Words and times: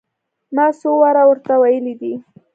ما 0.55 0.65
څو 0.79 0.89
واره 1.01 1.23
ور 1.27 1.37
ته 1.47 1.53
ويلي 1.61 1.93
دي. 2.01 2.13